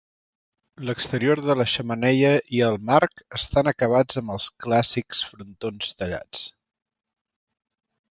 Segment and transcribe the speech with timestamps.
[0.89, 6.43] L'exterior de la xemeneia i el marc estan acabats amb els clàssics frontons tallats.